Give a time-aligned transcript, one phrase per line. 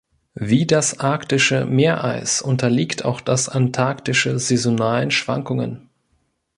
[0.39, 5.89] Wie das arktische Meereis unterliegt auch das antarktische saisonalen Schwankungen.